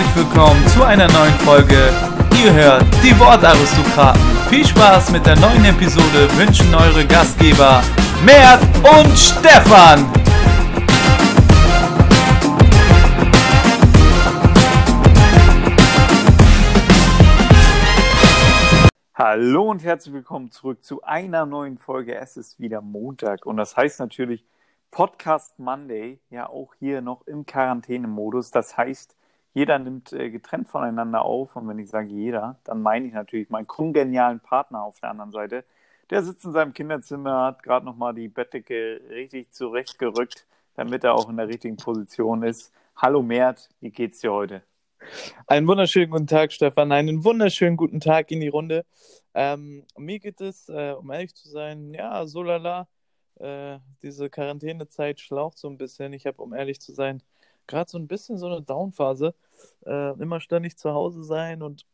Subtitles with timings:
[0.00, 1.92] herzlich willkommen zu einer neuen Folge.
[2.42, 4.20] Ihr hört die Wortaristokraten.
[4.48, 7.82] Viel Spaß mit der neuen Episode wünschen eure Gastgeber
[8.24, 10.10] Mert und Stefan.
[19.14, 22.14] Hallo und herzlich willkommen zurück zu einer neuen Folge.
[22.14, 24.46] Es ist wieder Montag und das heißt natürlich
[24.90, 28.50] Podcast Monday, ja auch hier noch im Quarantänemodus.
[28.50, 29.14] Das heißt,
[29.52, 33.50] jeder nimmt äh, getrennt voneinander auf und wenn ich sage jeder, dann meine ich natürlich
[33.50, 35.64] meinen kongenialen Partner auf der anderen Seite.
[36.10, 41.28] Der sitzt in seinem Kinderzimmer, hat gerade nochmal die Bettdecke richtig zurechtgerückt, damit er auch
[41.28, 42.72] in der richtigen Position ist.
[42.96, 44.62] Hallo Mert, wie geht's dir heute?
[45.46, 46.92] Einen wunderschönen guten Tag, Stefan.
[46.92, 48.84] Einen wunderschönen guten Tag in die Runde.
[49.34, 52.88] Ähm, mir geht es, äh, um ehrlich zu sein, ja, so lala.
[53.36, 56.12] Äh, diese Quarantänezeit schlaucht so ein bisschen.
[56.12, 57.22] Ich habe, um ehrlich zu sein,
[57.66, 59.34] gerade so ein bisschen so eine Downphase.
[59.86, 61.86] Äh, immer ständig zu Hause sein und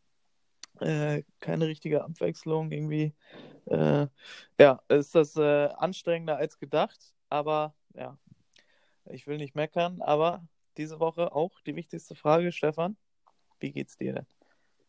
[0.81, 3.15] äh, keine richtige Abwechslung irgendwie.
[3.67, 4.07] Äh,
[4.61, 8.17] ja, ist das äh, anstrengender als gedacht, aber ja,
[9.07, 12.97] ich will nicht meckern, aber diese Woche auch die wichtigste Frage, Stefan.
[13.59, 14.27] Wie geht's dir denn?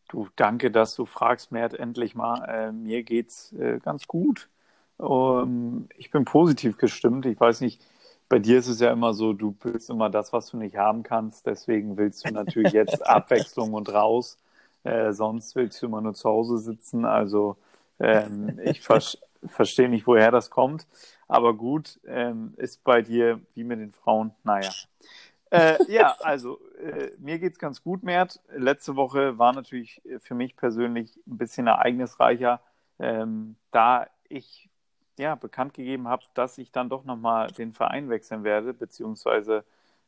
[0.08, 2.44] Du, danke, dass du fragst, Mert, endlich mal.
[2.44, 4.48] Äh, mir geht's äh, ganz gut.
[4.96, 7.24] Um, ich bin positiv gestimmt.
[7.26, 7.80] Ich weiß nicht,
[8.28, 11.02] bei dir ist es ja immer so, du willst immer das, was du nicht haben
[11.02, 11.46] kannst.
[11.46, 14.38] Deswegen willst du natürlich jetzt Abwechslung und raus.
[14.84, 17.04] Äh, sonst willst du immer nur zu Hause sitzen.
[17.04, 17.56] Also
[17.98, 19.00] ähm, ich ver
[19.46, 20.86] verstehe nicht, woher das kommt.
[21.26, 24.32] Aber gut, ähm, ist bei dir wie mit den Frauen.
[24.44, 24.70] Naja.
[25.50, 28.40] Äh, ja, also äh, mir es ganz gut, Mert.
[28.54, 32.60] Letzte Woche war natürlich für mich persönlich ein bisschen ereignisreicher,
[32.98, 34.67] ähm, da ich
[35.18, 39.64] ja bekannt gegeben habe, dass ich dann doch nochmal den Verein wechseln werde, beziehungsweise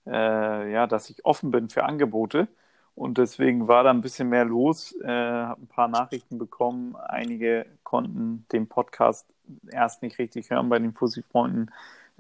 [0.07, 2.49] äh, ja, dass ich offen bin für Angebote.
[2.95, 6.97] Und deswegen war da ein bisschen mehr los, äh, habe ein paar Nachrichten bekommen.
[6.97, 9.27] Einige konnten den Podcast
[9.71, 11.71] erst nicht richtig hören bei den Fussi-Freunden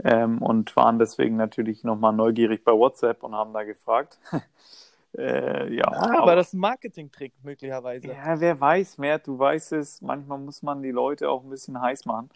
[0.05, 4.19] ähm, und waren deswegen natürlich nochmal neugierig bei WhatsApp und haben da gefragt.
[5.19, 8.09] äh, ja, ah, aber das ist ein Marketing-Trick möglicherweise.
[8.09, 11.81] Ja, wer weiß mehr, du weißt es, manchmal muss man die Leute auch ein bisschen
[11.81, 12.31] heiß machen.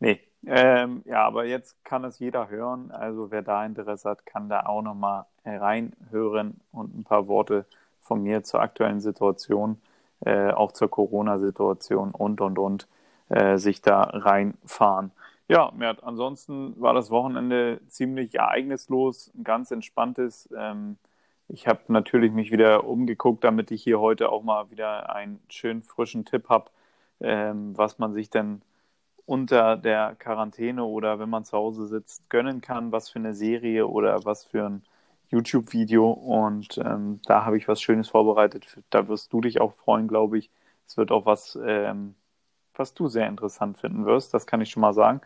[0.00, 2.90] Nee, ähm, ja, aber jetzt kann es jeder hören.
[2.92, 7.66] Also wer da Interesse hat, kann da auch nochmal reinhören und ein paar Worte
[8.00, 9.80] von mir zur aktuellen Situation,
[10.24, 12.88] äh, auch zur Corona-Situation und, und, und,
[13.28, 15.10] äh, sich da reinfahren.
[15.48, 20.48] Ja, Mert, ansonsten war das Wochenende ziemlich ereignislos, ein ganz entspanntes.
[20.56, 20.96] Ähm,
[21.48, 25.82] ich habe natürlich mich wieder umgeguckt, damit ich hier heute auch mal wieder einen schönen
[25.82, 26.70] frischen Tipp habe,
[27.20, 28.62] ähm, was man sich denn
[29.26, 33.86] unter der Quarantäne oder wenn man zu Hause sitzt gönnen kann, was für eine Serie
[33.86, 34.82] oder was für ein
[35.30, 36.10] YouTube-Video.
[36.10, 38.78] Und ähm, da habe ich was Schönes vorbereitet.
[38.90, 40.50] Da wirst du dich auch freuen, glaube ich.
[40.86, 42.14] Es wird auch was ähm,
[42.78, 45.20] was du sehr interessant finden wirst, das kann ich schon mal sagen.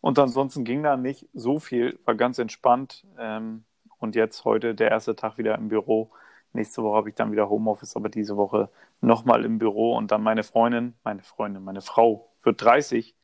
[0.00, 3.04] Und ansonsten ging da nicht so viel, war ganz entspannt.
[3.18, 3.64] Ähm,
[3.98, 6.10] und jetzt heute der erste Tag wieder im Büro.
[6.52, 9.96] Nächste Woche habe ich dann wieder Homeoffice, aber diese Woche nochmal im Büro.
[9.96, 13.15] Und dann meine Freundin, meine Freundin, meine Frau wird 30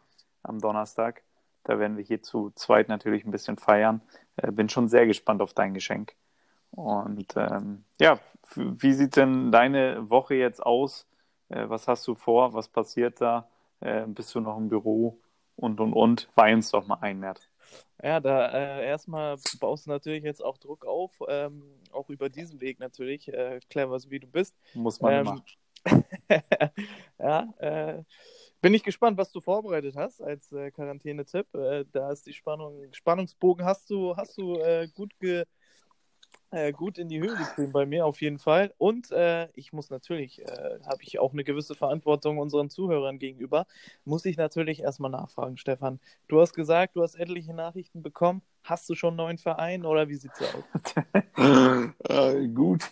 [0.42, 1.22] am Donnerstag.
[1.64, 4.00] Da werden wir hier zu zweit natürlich ein bisschen feiern.
[4.36, 6.14] Äh, bin schon sehr gespannt auf dein Geschenk.
[6.70, 8.18] Und ähm, ja,
[8.56, 11.06] wie sieht denn deine Woche jetzt aus?
[11.48, 12.54] Äh, was hast du vor?
[12.54, 13.48] Was passiert da?
[13.82, 15.20] äh, bist du noch im Büro
[15.56, 16.28] und und und.
[16.34, 17.48] Weih uns doch mal ein, Mert.
[18.02, 22.60] Ja, da äh, erstmal baust du natürlich jetzt auch Druck auf, ähm, auch über diesen
[22.60, 24.56] Weg natürlich, äh, clever so wie du bist.
[24.74, 26.04] Muss man ähm, immer.
[27.18, 28.02] ja, äh,
[28.62, 31.54] bin ich gespannt, was du vorbereitet hast als äh, Quarantäne-Tipp.
[31.54, 35.44] Äh, da ist die Spannung, Spannungsbogen hast du, hast du äh, gut ge
[36.52, 38.72] äh, gut in die Höhe getrieben bei mir auf jeden Fall.
[38.78, 43.66] Und äh, ich muss natürlich, äh, habe ich auch eine gewisse Verantwortung unseren Zuhörern gegenüber,
[44.04, 45.98] muss ich natürlich erstmal nachfragen, Stefan.
[46.28, 48.42] Du hast gesagt, du hast etliche Nachrichten bekommen.
[48.62, 50.64] Hast du schon einen neuen Verein oder wie sieht es aus?
[52.54, 52.88] Gut,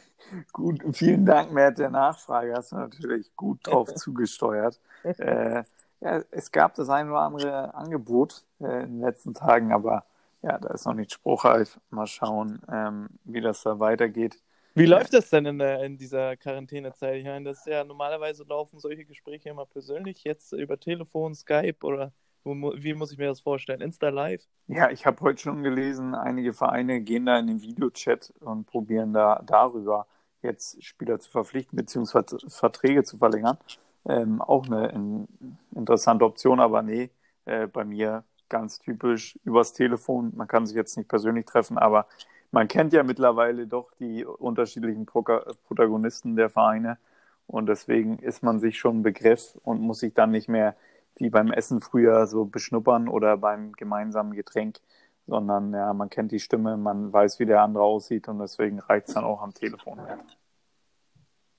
[0.53, 0.83] gut.
[0.93, 2.55] Vielen Dank, Mert, der Nachfrage.
[2.55, 4.81] Hast du natürlich gut drauf zugesteuert.
[5.03, 5.65] Äh,
[6.01, 10.05] ja, es gab das ein oder andere Angebot äh, in den letzten Tagen, aber
[10.43, 11.79] ja, da ist noch nicht spruchreif.
[11.91, 14.41] Mal schauen, ähm, wie das da weitergeht.
[14.75, 17.17] Wie läuft das denn in, der, in dieser Quarantänezeit?
[17.17, 21.79] Ich meine, das ist ja normalerweise laufen solche Gespräche immer persönlich, jetzt über Telefon, Skype
[21.83, 22.13] oder
[22.45, 23.81] wie muss ich mir das vorstellen?
[23.83, 24.43] Insta Live?
[24.67, 29.13] Ja, ich habe heute schon gelesen, einige Vereine gehen da in den Videochat und probieren
[29.13, 30.07] da darüber
[30.43, 32.39] jetzt Spieler zu verpflichten bzw.
[32.49, 33.59] Verträge zu verlängern.
[34.07, 35.29] Ähm, auch eine in,
[35.75, 37.11] interessante Option, aber nee,
[37.45, 40.33] äh, bei mir ganz typisch übers Telefon.
[40.37, 42.07] Man kann sich jetzt nicht persönlich treffen, aber
[42.51, 46.99] man kennt ja mittlerweile doch die unterschiedlichen Protagonisten der Vereine
[47.47, 50.77] und deswegen ist man sich schon Begriff und muss sich dann nicht mehr
[51.17, 54.81] wie beim Essen früher so beschnuppern oder beim gemeinsamen Getränk,
[55.31, 59.09] sondern ja, man kennt die Stimme, man weiß, wie der andere aussieht und deswegen reicht
[59.09, 60.01] es dann auch am Telefon.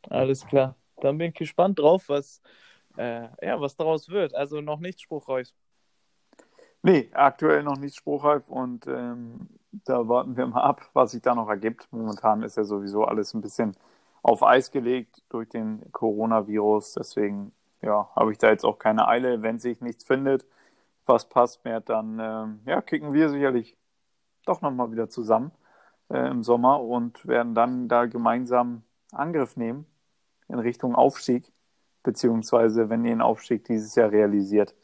[0.10, 0.76] Alles klar.
[0.98, 2.42] Dann bin ich gespannt drauf, was,
[2.98, 4.36] äh, ja, was daraus wird.
[4.36, 5.48] Also noch nichts spruchreif.
[6.84, 9.48] Nee, aktuell noch nicht spruchreif und ähm,
[9.86, 11.88] da warten wir mal ab, was sich da noch ergibt.
[11.92, 13.76] Momentan ist ja sowieso alles ein bisschen
[14.22, 16.96] auf Eis gelegt durch den Coronavirus.
[16.96, 19.42] Deswegen ja, habe ich da jetzt auch keine Eile.
[19.42, 20.46] Wenn sich nichts findet,
[21.12, 23.78] was passt mehr, dann ähm, ja, kicken wir sicherlich
[24.46, 25.52] doch nochmal wieder zusammen
[26.10, 29.86] äh, im Sommer und werden dann da gemeinsam Angriff nehmen
[30.48, 31.52] in Richtung Aufstieg.
[32.04, 34.76] Beziehungsweise, wenn ihr den Aufstieg dieses Jahr realisiert,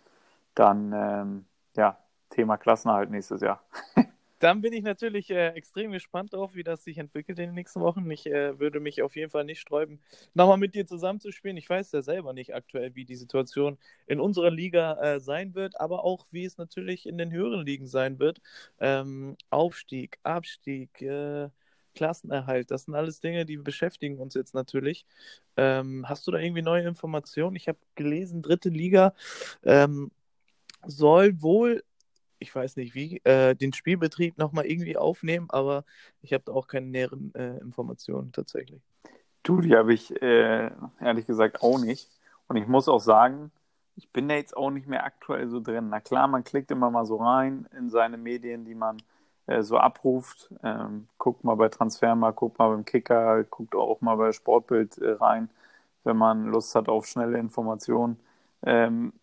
[0.54, 1.46] dann ähm,
[1.76, 1.98] ja,
[2.30, 3.62] Thema Klassenerhalt nächstes Jahr.
[4.40, 7.82] Dann bin ich natürlich äh, extrem gespannt drauf, wie das sich entwickelt in den nächsten
[7.82, 8.10] Wochen.
[8.12, 10.00] Ich äh, würde mich auf jeden Fall nicht sträuben,
[10.36, 11.58] nochmal mit dir zusammenzuspielen.
[11.58, 15.80] Ich weiß ja selber nicht aktuell, wie die Situation in unserer Liga äh, sein wird,
[15.80, 18.40] aber auch, wie es natürlich in den höheren Ligen sein wird.
[18.80, 21.50] Ähm, Aufstieg, Abstieg, äh,
[21.96, 25.08] Klassenerhalt, das sind alles Dinge, die beschäftigen uns jetzt natürlich.
[25.56, 27.56] Ähm, hast du da irgendwie neue Informationen?
[27.56, 29.16] Ich habe gelesen, dritte Liga
[29.64, 30.12] ähm,
[30.86, 31.84] soll wohl
[32.40, 35.84] ich weiß nicht wie, äh, den Spielbetrieb nochmal irgendwie aufnehmen, aber
[36.22, 38.82] ich habe da auch keine näheren äh, Informationen tatsächlich.
[39.44, 42.10] Du, die habe ich äh, ehrlich gesagt auch nicht.
[42.48, 43.52] Und ich muss auch sagen,
[43.96, 45.90] ich bin da jetzt auch nicht mehr aktuell so drin.
[45.90, 49.02] Na klar, man klickt immer mal so rein in seine Medien, die man
[49.48, 50.54] äh, so abruft.
[50.64, 55.12] Ähm, guckt mal bei Transfermarkt, guckt mal beim Kicker, guckt auch mal bei Sportbild äh,
[55.12, 55.50] rein,
[56.04, 58.20] wenn man Lust hat auf schnelle Informationen.
[58.64, 59.14] Ähm,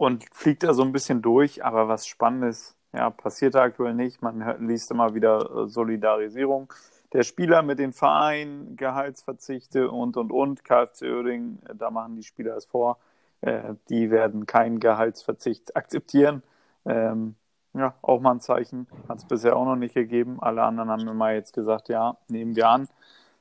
[0.00, 4.22] und fliegt da so ein bisschen durch, aber was Spannendes ja, passiert da aktuell nicht.
[4.22, 6.72] Man hört, liest immer wieder äh, Solidarisierung
[7.12, 10.64] der Spieler mit den Vereinen, Gehaltsverzichte und und und.
[10.64, 12.96] KfC Oerding, äh, da machen die Spieler es vor.
[13.42, 16.42] Äh, die werden keinen Gehaltsverzicht akzeptieren.
[16.86, 17.34] Ähm,
[17.74, 18.86] ja, auch mal ein Zeichen.
[19.06, 20.38] Hat es bisher auch noch nicht gegeben.
[20.40, 22.88] Alle anderen haben immer jetzt gesagt, ja, nehmen wir an.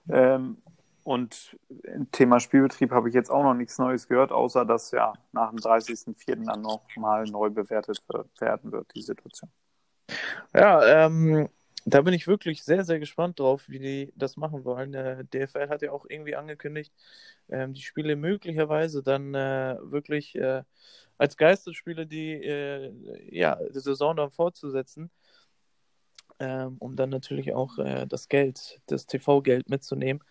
[0.10, 0.58] Ähm,
[1.04, 5.14] und im Thema Spielbetrieb habe ich jetzt auch noch nichts Neues gehört, außer dass ja
[5.32, 6.46] nach dem 30.04.
[6.46, 8.00] dann nochmal neu bewertet
[8.40, 9.50] werden wird, die Situation.
[10.54, 11.50] Ja, ähm,
[11.86, 14.92] da bin ich wirklich sehr, sehr gespannt drauf, wie die das machen wollen.
[14.92, 16.94] Der DFL hat ja auch irgendwie angekündigt,
[17.50, 20.64] ähm, die Spiele möglicherweise dann äh, wirklich äh,
[21.18, 22.92] als Geistesspiele die, äh,
[23.32, 25.10] ja, die Saison dann fortzusetzen,
[26.40, 30.22] ähm, um dann natürlich auch äh, das Geld, das TV-Geld mitzunehmen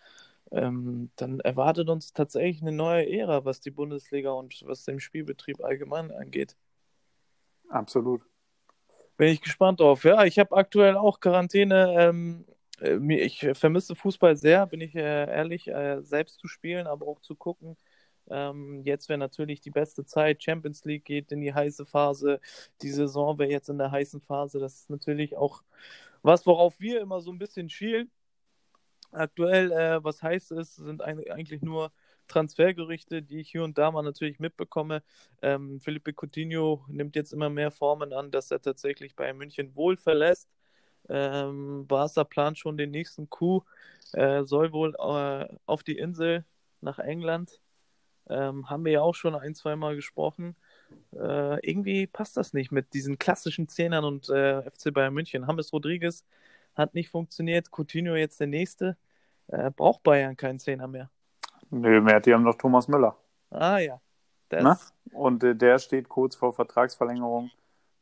[0.51, 5.63] ähm, dann erwartet uns tatsächlich eine neue Ära, was die Bundesliga und was den Spielbetrieb
[5.63, 6.55] allgemein angeht.
[7.69, 8.21] Absolut.
[9.17, 10.03] Bin ich gespannt drauf.
[10.05, 11.93] Ja, ich habe aktuell auch Quarantäne.
[11.97, 12.45] Ähm,
[12.79, 17.19] äh, ich vermisse Fußball sehr, bin ich äh, ehrlich, äh, selbst zu spielen, aber auch
[17.19, 17.77] zu gucken.
[18.29, 20.43] Ähm, jetzt wäre natürlich die beste Zeit.
[20.43, 22.39] Champions League geht in die heiße Phase.
[22.81, 24.59] Die Saison wäre jetzt in der heißen Phase.
[24.59, 25.63] Das ist natürlich auch
[26.21, 28.11] was, worauf wir immer so ein bisschen schielen.
[29.11, 31.91] Aktuell, äh, was heißt es, sind eigentlich nur
[32.27, 35.03] Transfergerüchte, die ich hier und da mal natürlich mitbekomme.
[35.41, 39.97] Ähm, Felipe Coutinho nimmt jetzt immer mehr Formen an, dass er tatsächlich bei München wohl
[39.97, 40.47] verlässt.
[41.09, 43.65] Ähm, Barca plant schon den nächsten Coup,
[44.13, 46.45] äh, soll wohl äh, auf die Insel
[46.81, 47.59] nach England.
[48.29, 50.55] Ähm, haben wir ja auch schon ein, zwei Mal gesprochen.
[51.13, 55.45] Äh, irgendwie passt das nicht mit diesen klassischen Zehnern und äh, FC Bayern München.
[55.47, 56.25] James Rodriguez
[56.75, 57.69] hat nicht funktioniert.
[57.71, 58.97] Coutinho jetzt der nächste.
[59.51, 61.09] Äh, braucht Bayern keinen Zehner mehr.
[61.71, 63.17] Nö, mehr, die haben noch Thomas Müller.
[63.49, 63.99] Ah ja.
[64.49, 64.93] Das...
[65.11, 67.51] Und äh, der steht kurz vor Vertragsverlängerung.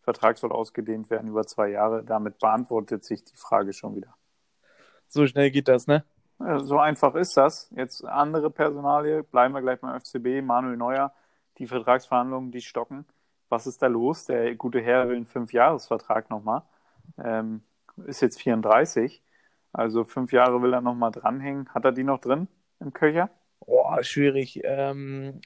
[0.02, 2.04] Vertrag soll ausgedehnt werden über zwei Jahre.
[2.04, 4.16] Damit beantwortet sich die Frage schon wieder.
[5.10, 6.04] So schnell geht das, ne?
[6.40, 7.70] So einfach ist das.
[7.76, 11.14] Jetzt andere Personalie, bleiben wir gleich beim FCB, Manuel Neuer,
[11.58, 13.06] die Vertragsverhandlungen, die stocken.
[13.50, 14.26] Was ist da los?
[14.26, 16.62] Der gute Herr will einen Fünfjahresvertrag nochmal.
[17.18, 17.64] Ähm,
[18.06, 19.24] ist jetzt 34.
[19.78, 21.70] Also fünf Jahre will er nochmal dranhängen.
[21.70, 22.48] Hat er die noch drin
[22.80, 23.30] im Köcher?
[23.60, 24.60] Boah, schwierig.
[24.64, 25.40] Ähm,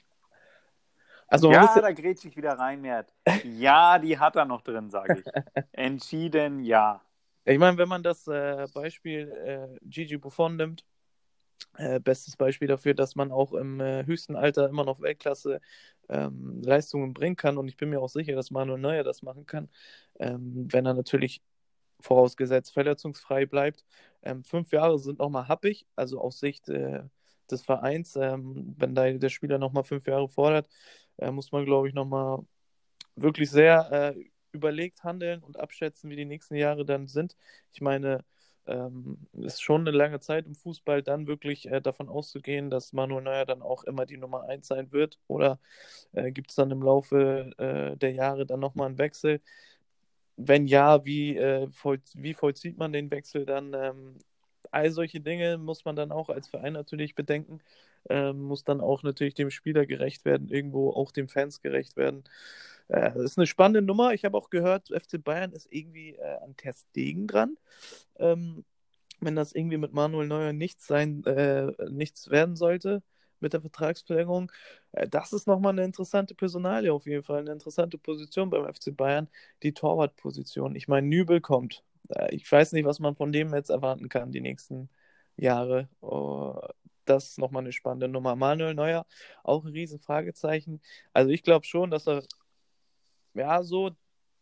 [1.26, 1.74] also ja, muss...
[1.74, 3.12] da grätsche ich wieder rein, Mert.
[3.44, 5.64] Ja, die hat er noch drin, sage ich.
[5.72, 7.02] Entschieden ja.
[7.44, 10.86] Ich meine, wenn man das äh, Beispiel äh, Gigi Buffon nimmt,
[11.76, 15.60] äh, bestes Beispiel dafür, dass man auch im äh, höchsten Alter immer noch Weltklasse
[16.08, 17.58] ähm, Leistungen bringen kann.
[17.58, 19.68] Und ich bin mir auch sicher, dass Manuel Neuer das machen kann,
[20.18, 21.42] ähm, wenn er natürlich
[22.02, 23.84] vorausgesetzt verletzungsfrei bleibt.
[24.22, 27.02] Ähm, fünf Jahre sind nochmal happig, also aus Sicht äh,
[27.50, 28.16] des Vereins.
[28.16, 30.68] Ähm, wenn da der Spieler nochmal fünf Jahre fordert,
[31.18, 32.44] äh, muss man, glaube ich, nochmal
[33.16, 37.36] wirklich sehr äh, überlegt handeln und abschätzen, wie die nächsten Jahre dann sind.
[37.72, 38.24] Ich meine,
[38.64, 43.22] Ähm, ist schon eine lange Zeit im Fußball, dann wirklich äh, davon auszugehen, dass Manuel
[43.24, 45.18] Neuer dann auch immer die Nummer 1 sein wird?
[45.26, 45.58] Oder
[46.12, 49.40] äh, gibt es dann im Laufe äh, der Jahre dann nochmal einen Wechsel?
[50.36, 53.74] Wenn ja, wie, äh, voll, wie vollzieht man den Wechsel dann?
[53.74, 54.18] Ähm,
[54.70, 57.60] all solche Dinge muss man dann auch als Verein natürlich bedenken,
[58.08, 62.24] ähm, muss dann auch natürlich dem Spieler gerecht werden, irgendwo auch den Fans gerecht werden.
[62.88, 64.14] Äh, das ist eine spannende Nummer.
[64.14, 67.56] Ich habe auch gehört, FC Bayern ist irgendwie äh, an Test Degen dran.
[68.18, 68.64] Ähm,
[69.20, 73.02] wenn das irgendwie mit Manuel Neuer nichts sein, äh, nichts werden sollte
[73.42, 74.50] mit der Vertragsverlängerung,
[74.92, 78.96] äh, das ist nochmal eine interessante Personalie auf jeden Fall, eine interessante Position beim FC
[78.96, 79.28] Bayern,
[79.62, 80.74] die Torwartposition.
[80.76, 81.84] Ich meine, Nübel kommt.
[82.08, 84.88] Äh, ich weiß nicht, was man von dem jetzt erwarten kann, die nächsten
[85.36, 85.88] Jahre.
[86.00, 86.60] Oh,
[87.04, 88.36] das ist nochmal eine spannende Nummer.
[88.36, 89.06] Manuel Neuer,
[89.42, 90.80] auch ein Riesenfragezeichen.
[91.12, 92.22] Also ich glaube schon, dass er
[93.34, 93.90] ja so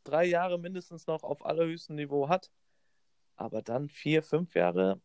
[0.04, 2.50] drei Jahre mindestens noch auf allerhöchstem Niveau hat.
[3.36, 5.00] Aber dann vier, fünf Jahre,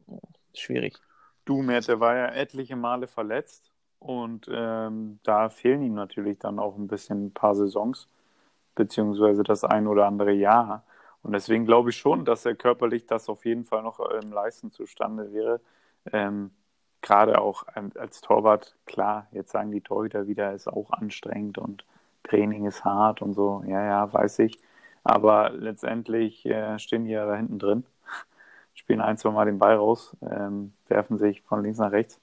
[0.53, 0.99] schwierig.
[1.45, 6.59] Du, Mert, der war ja etliche Male verletzt und ähm, da fehlen ihm natürlich dann
[6.59, 8.07] auch ein bisschen ein paar Saisons,
[8.75, 10.83] beziehungsweise das ein oder andere Jahr.
[11.23, 14.71] Und deswegen glaube ich schon, dass er körperlich das auf jeden Fall noch im Leisten
[14.71, 15.61] zustande wäre.
[16.11, 16.51] Ähm,
[17.01, 21.85] Gerade auch als Torwart, klar, jetzt sagen die Torhüter wieder, ist auch anstrengend und
[22.23, 23.63] Training ist hart und so.
[23.67, 24.59] Ja, ja, weiß ich.
[25.03, 27.85] Aber letztendlich äh, stehen die ja da hinten drin,
[28.73, 32.19] spielen ein, zwei Mal den Ball raus, ähm, werfen sich von links nach rechts.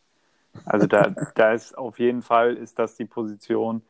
[0.64, 3.82] Also da, da ist auf jeden Fall ist das die Position,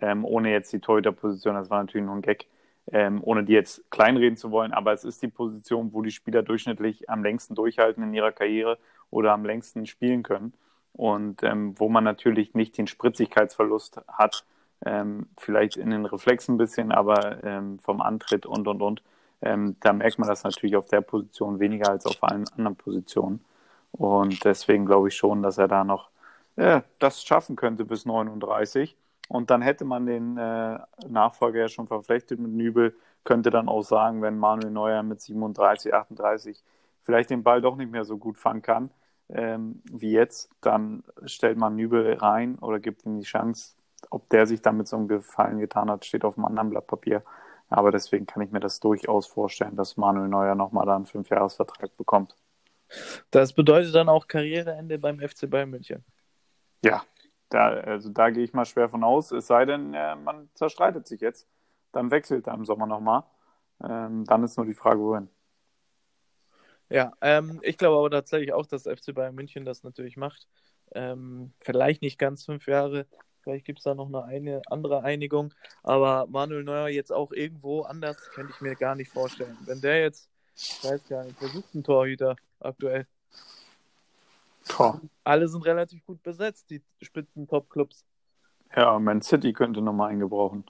[0.00, 2.46] ähm, ohne jetzt die Torhüter-Position, das war natürlich nur ein Gag,
[2.92, 6.42] ähm, ohne die jetzt kleinreden zu wollen, aber es ist die Position, wo die Spieler
[6.42, 8.78] durchschnittlich am längsten durchhalten in ihrer Karriere
[9.10, 10.52] oder am längsten spielen können
[10.92, 14.44] und ähm, wo man natürlich nicht den Spritzigkeitsverlust hat,
[14.84, 19.02] ähm, vielleicht in den Reflexen ein bisschen, aber ähm, vom Antritt und und und.
[19.42, 23.40] Ähm, da merkt man das natürlich auf der Position weniger als auf allen anderen Positionen.
[23.92, 26.10] Und deswegen glaube ich schon, dass er da noch
[26.56, 28.96] äh, das schaffen könnte bis 39.
[29.28, 30.78] Und dann hätte man den äh,
[31.08, 32.94] Nachfolger ja schon verflechtet mit Nübel,
[33.24, 36.62] könnte dann auch sagen, wenn Manuel Neuer mit 37, 38
[37.02, 38.90] vielleicht den Ball doch nicht mehr so gut fangen kann
[39.32, 43.74] ähm, wie jetzt, dann stellt man Nübel rein oder gibt ihm die Chance.
[44.10, 47.22] Ob der sich damit so einen Gefallen getan hat, steht auf einem anderen Blatt Papier.
[47.68, 51.96] Aber deswegen kann ich mir das durchaus vorstellen, dass Manuel Neuer nochmal da einen Fünfjahresvertrag
[51.96, 52.34] bekommt.
[53.30, 56.04] Das bedeutet dann auch Karriereende beim FC Bayern München.
[56.84, 57.04] Ja,
[57.48, 61.06] da, also da gehe ich mal schwer von aus, es sei denn, äh, man zerstreitet
[61.06, 61.48] sich jetzt.
[61.92, 63.24] Dann wechselt er im Sommer nochmal.
[63.82, 65.28] Ähm, dann ist nur die Frage, wohin.
[66.88, 70.48] Ja, ähm, ich glaube aber tatsächlich auch, dass FC Bayern München das natürlich macht.
[70.92, 73.06] Ähm, vielleicht nicht ganz fünf Jahre,
[73.42, 77.82] vielleicht gibt es da noch eine, eine andere Einigung, aber Manuel Neuer jetzt auch irgendwo
[77.82, 79.56] anders, könnte ich mir gar nicht vorstellen.
[79.66, 83.06] Wenn der jetzt, ich weiß gar nicht, versucht ein Torhüter aktuell.
[84.76, 85.00] Boah.
[85.24, 88.04] Alle sind relativ gut besetzt, die Spitzen-Top-Clubs.
[88.76, 90.64] Ja, Man City könnte nochmal eingebrauchen.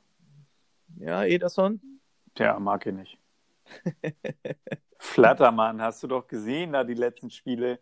[0.97, 1.81] Ja, Ederson?
[2.39, 3.19] Ja, mag ich nicht.
[4.99, 7.81] Flattermann, hast du doch gesehen, da die letzten Spiele.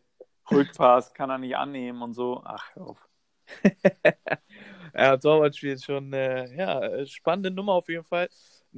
[0.51, 2.43] Rückpass kann er nicht annehmen und so.
[2.45, 3.09] Ach, hör auf.
[4.95, 8.29] ja, Torwart spielt schon, äh, ja, spannende Nummer auf jeden Fall.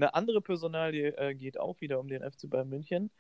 [0.01, 3.11] Eine andere Personalie äh, geht auch wieder um den FC Bayern München.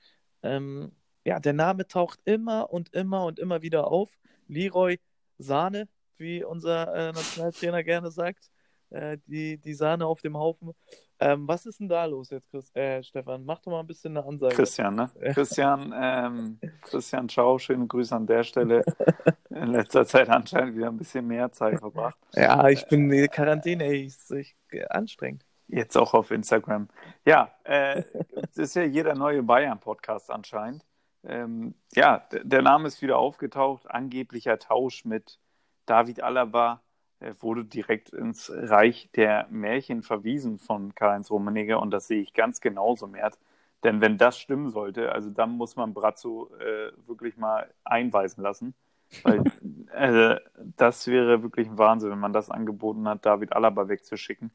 [0.42, 0.92] Ähm,
[1.24, 4.16] ja, der Name taucht immer und immer und immer wieder auf.
[4.48, 4.98] Leroy
[5.36, 8.50] Sahne, wie unser äh, Nationaltrainer gerne sagt.
[8.88, 10.72] Äh, die, die Sahne auf dem Haufen.
[11.20, 13.44] Ähm, was ist denn da los jetzt, Chris, äh, Stefan?
[13.44, 14.54] Mach doch mal ein bisschen eine Ansage.
[14.54, 15.10] Christian, ne?
[15.34, 18.82] Christian, ähm, Christian Schau, schöne Grüße an der Stelle.
[19.50, 22.16] In letzter Zeit anscheinend wieder ein bisschen mehr Zeit verbracht.
[22.34, 24.56] Ja, ich bin in Quarantäne, ey, ist echt
[24.88, 25.44] anstrengend.
[25.72, 26.88] Jetzt auch auf Instagram.
[27.24, 28.02] Ja, äh,
[28.54, 30.84] ist ja jeder neue Bayern-Podcast anscheinend.
[31.22, 33.90] Ähm, ja, der Name ist wieder aufgetaucht.
[33.90, 35.38] Angeblicher Tausch mit
[35.86, 36.82] David Alaba
[37.40, 42.60] wurde direkt ins Reich der Märchen verwiesen von Karl-Heinz Rummenigge und das sehe ich ganz
[42.60, 43.38] genauso, Mert.
[43.84, 48.74] Denn wenn das stimmen sollte, also dann muss man Brazzo äh, wirklich mal einweisen lassen.
[49.22, 49.42] Weil
[49.92, 50.40] äh,
[50.76, 54.50] das wäre wirklich ein Wahnsinn, wenn man das angeboten hat, David Alaba wegzuschicken.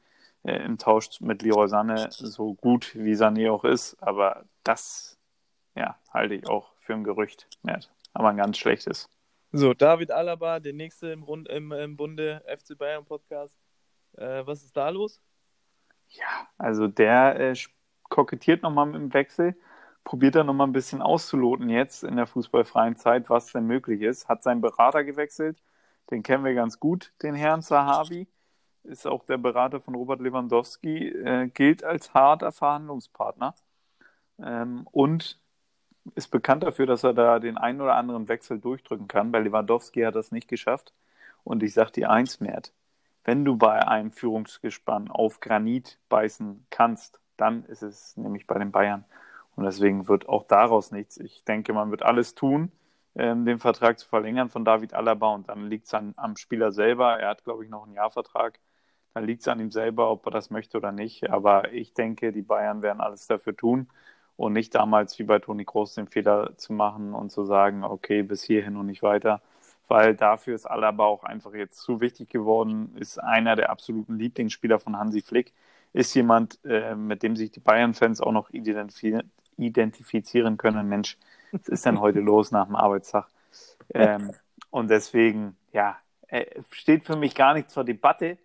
[0.45, 3.97] Äh, Im Tausch mit Leroy Sané, so gut wie Sané auch ist.
[4.01, 5.17] Aber das,
[5.75, 7.91] ja, halte ich auch für ein Gerücht, Mert.
[8.13, 9.09] Aber ein ganz schlechtes.
[9.51, 13.57] So, David Alaba, der nächste im, Rund, im, im Bunde FC Bayern Podcast.
[14.17, 15.19] Äh, was ist da los?
[16.09, 17.55] Ja, also der äh,
[18.03, 19.55] kokettiert nochmal mit dem Wechsel,
[20.03, 24.27] probiert er nochmal ein bisschen auszuloten jetzt in der fußballfreien Zeit, was denn möglich ist.
[24.27, 25.61] Hat seinen Berater gewechselt,
[26.11, 28.27] den kennen wir ganz gut, den Herrn Zahavi.
[28.87, 33.55] Ist auch der Berater von Robert Lewandowski, äh, gilt als harter Verhandlungspartner.
[34.39, 35.39] Ähm, und
[36.13, 39.31] ist bekannt dafür, dass er da den einen oder anderen Wechsel durchdrücken kann.
[39.31, 40.93] Bei Lewandowski hat er das nicht geschafft.
[41.43, 42.73] Und ich sage dir eins, Mert,
[43.23, 48.71] wenn du bei einem Führungsgespann auf Granit beißen kannst, dann ist es nämlich bei den
[48.71, 49.05] Bayern.
[49.55, 51.17] Und deswegen wird auch daraus nichts.
[51.17, 52.71] Ich denke, man wird alles tun,
[53.15, 55.33] ähm, den Vertrag zu verlängern von David Alaba.
[55.33, 57.19] Und dann liegt es am Spieler selber.
[57.19, 58.59] Er hat, glaube ich, noch einen Jahrvertrag.
[59.15, 61.29] Dann liegt es an ihm selber, ob er das möchte oder nicht.
[61.29, 63.87] Aber ich denke, die Bayern werden alles dafür tun
[64.35, 68.23] und nicht damals wie bei Toni Groß den Fehler zu machen und zu sagen, okay,
[68.23, 69.41] bis hierhin und nicht weiter.
[69.87, 74.79] Weil dafür ist Alaba auch einfach jetzt zu wichtig geworden, ist einer der absoluten Lieblingsspieler
[74.79, 75.53] von Hansi Flick,
[75.93, 80.89] ist jemand, äh, mit dem sich die Bayern-Fans auch noch identifizieren können.
[80.89, 81.17] Mensch,
[81.53, 83.27] was ist denn heute los nach dem Arbeitstag?
[83.93, 84.31] Ähm,
[84.71, 85.95] und deswegen, ja,
[86.27, 88.39] äh, steht für mich gar nicht zur Debatte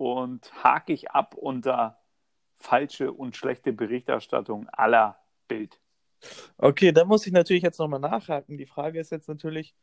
[0.00, 1.98] und hake ich ab unter
[2.56, 5.78] falsche und schlechte Berichterstattung aller Bild.
[6.56, 8.56] Okay, da muss ich natürlich jetzt nochmal nachhaken.
[8.56, 9.74] Die Frage ist jetzt natürlich,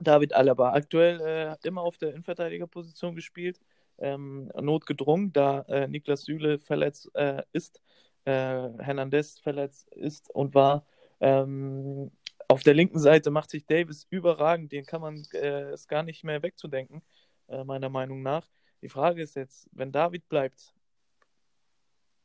[0.00, 3.60] David Alaba aktuell äh, immer auf der Innenverteidigerposition gespielt,
[3.98, 7.80] ähm, notgedrungen, da äh, Niklas Süle verletzt äh, ist,
[8.24, 10.84] äh, Hernandez verletzt ist und war.
[11.20, 12.10] Ähm,
[12.48, 16.24] auf der linken Seite macht sich Davis überragend, den kann man äh, es gar nicht
[16.24, 17.02] mehr wegzudenken,
[17.46, 18.48] äh, meiner Meinung nach.
[18.82, 20.74] Die Frage ist jetzt, wenn David bleibt,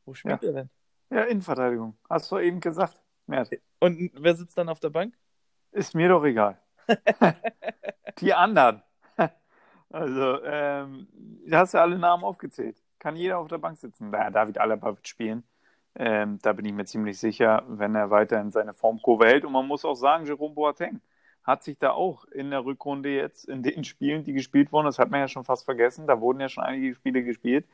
[0.04, 0.48] wo spielt ja.
[0.48, 0.70] er denn?
[1.10, 1.96] Ja, Innenverteidigung.
[2.08, 3.00] Hast du eben gesagt.
[3.26, 3.50] Mert.
[3.80, 5.14] Und wer sitzt dann auf der Bank?
[5.72, 6.58] Ist mir doch egal.
[8.18, 8.82] Die anderen.
[9.90, 11.06] Also, ähm,
[11.46, 12.82] du hast ja alle Namen aufgezählt.
[12.98, 14.10] Kann jeder auf der Bank sitzen.
[14.10, 15.44] Naja, David Alaba wird spielen.
[15.94, 19.44] Ähm, da bin ich mir ziemlich sicher, wenn er weiterhin seine Formkurve hält.
[19.44, 21.00] Und man muss auch sagen, Jerome Boateng
[21.44, 24.98] hat sich da auch in der Rückrunde jetzt, in den Spielen, die gespielt wurden, das
[24.98, 27.66] hat man ja schon fast vergessen, da wurden ja schon einige Spiele gespielt,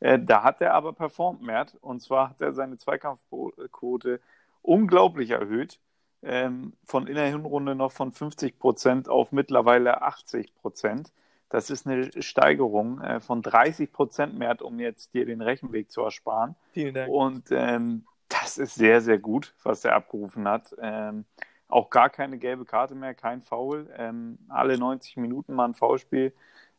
[0.00, 1.76] äh, da hat er aber performt, Mert.
[1.80, 4.20] Und zwar hat er seine Zweikampfquote
[4.62, 5.78] unglaublich erhöht.
[6.20, 11.12] Ähm, von in der Hinrunde noch von 50 Prozent auf mittlerweile 80 Prozent.
[11.48, 16.02] Das ist eine Steigerung äh, von 30 Prozent mehr, um jetzt dir den Rechenweg zu
[16.02, 16.56] ersparen.
[16.72, 17.08] Vielen Dank.
[17.08, 20.74] Und ähm, das ist sehr, sehr gut, was er abgerufen hat.
[20.80, 21.24] Ähm,
[21.68, 23.88] auch gar keine gelbe Karte mehr, kein Foul.
[23.96, 26.34] Ähm, alle 90 Minuten mal ein Foulspiel.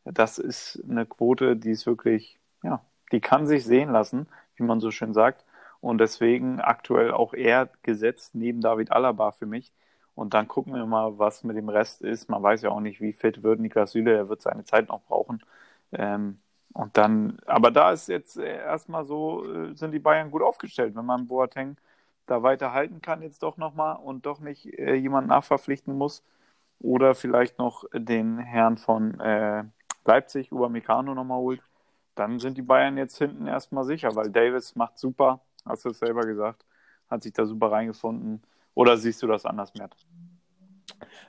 [0.06, 4.80] Das ist eine Quote, die ist wirklich, ja, die kann sich sehen lassen, wie man
[4.80, 5.45] so schön sagt.
[5.82, 9.71] Und deswegen aktuell auch er gesetzt neben David Alaba für mich.
[10.15, 12.30] Und dann gucken wir mal, was mit dem Rest ist.
[12.30, 14.13] Man weiß ja auch nicht, wie fit wird Niklas Süle.
[14.15, 15.41] Er wird seine Zeit noch brauchen.
[15.93, 16.39] Ähm,
[16.73, 21.06] und dann, aber da ist jetzt erstmal so, äh, sind die Bayern gut aufgestellt, wenn
[21.06, 21.78] man Boateng
[22.30, 26.24] da weiter halten kann jetzt doch nochmal und doch nicht äh, jemand nachverpflichten muss.
[26.80, 29.63] Oder vielleicht noch den Herrn von äh,
[30.06, 31.63] Leipzig, Upamecano nochmal holt.
[32.15, 36.00] Dann sind die Bayern jetzt hinten erstmal sicher, weil Davis macht super Hast du es
[36.00, 36.65] selber gesagt?
[37.10, 38.42] Hat sich da super reingefunden?
[38.74, 39.96] Oder siehst du das anders, Mert?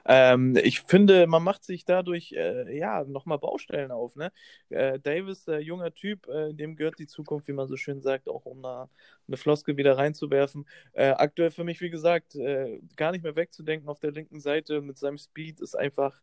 [0.05, 4.17] Ähm, ich finde, man macht sich dadurch äh, ja nochmal Baustellen auf.
[4.17, 4.33] Ne?
[4.71, 8.29] Äh, Davis, der junger Typ, äh, dem gehört die Zukunft, wie man so schön sagt,
[8.29, 8.89] auch um eine,
[9.29, 10.67] eine Floske wieder reinzuwerfen.
[10.93, 14.81] Äh, aktuell für mich, wie gesagt, äh, gar nicht mehr wegzudenken auf der linken Seite
[14.81, 16.21] mit seinem Speed ist einfach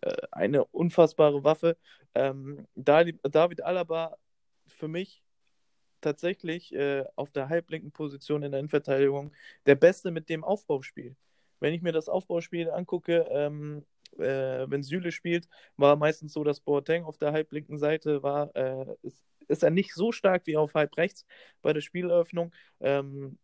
[0.00, 1.76] äh, eine unfassbare Waffe.
[2.14, 4.16] Ähm, David Alaba
[4.68, 5.22] für mich
[6.00, 9.32] tatsächlich äh, auf der halblinken Position in der Innenverteidigung
[9.66, 11.16] der Beste mit dem Aufbauspiel.
[11.62, 13.84] Wenn ich mir das Aufbauspiel angucke, ähm,
[14.18, 18.54] äh, wenn Süle spielt, war meistens so, dass Boateng auf der halblinken Seite war.
[18.56, 21.24] Äh, ist, ist, er nicht so stark wie auf halb rechts
[21.62, 22.52] bei der Spieleröffnung.
[22.80, 23.38] Ähm,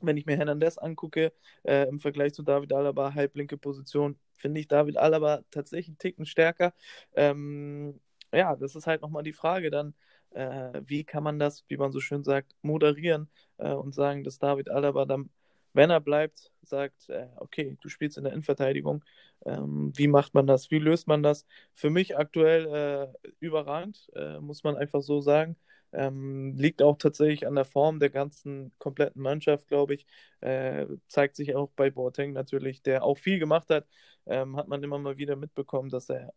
[0.00, 1.32] wenn ich mir Hernandez angucke,
[1.64, 6.26] äh, im Vergleich zu David Alaba, halblinke Position, finde ich David Alaba tatsächlich einen Ticken
[6.26, 6.74] stärker.
[7.14, 8.00] Ähm,
[8.32, 9.94] ja, das ist halt nochmal die Frage dann,
[10.30, 14.38] äh, wie kann man das, wie man so schön sagt, moderieren äh, und sagen, dass
[14.38, 15.30] David Alaba dann,
[15.76, 19.04] wenn er bleibt, sagt, äh, okay, du spielst in der Innenverteidigung.
[19.44, 20.70] Ähm, wie macht man das?
[20.70, 21.46] Wie löst man das?
[21.74, 25.56] Für mich aktuell äh, überragend, äh, muss man einfach so sagen.
[25.92, 30.06] Ähm, liegt auch tatsächlich an der Form der ganzen kompletten Mannschaft, glaube ich.
[30.40, 33.86] Äh, zeigt sich auch bei Boateng natürlich, der auch viel gemacht hat.
[34.26, 36.32] Ähm, hat man immer mal wieder mitbekommen, dass er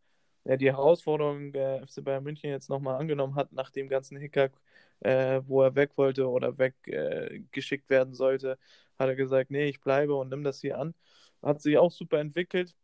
[0.45, 4.53] er die Herausforderung der FC Bayern München jetzt nochmal angenommen hat, nach dem ganzen Hickhack,
[5.01, 8.57] äh, wo er weg wollte oder weggeschickt äh, werden sollte,
[8.99, 10.93] hat er gesagt, nee, ich bleibe und nimm das hier an.
[11.41, 12.75] Hat sich auch super entwickelt.